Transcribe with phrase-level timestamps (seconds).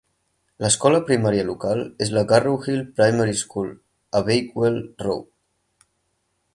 [0.63, 3.71] L'escola primària local és la Garrowhill Primary School,
[4.17, 5.33] a Bakewell Road.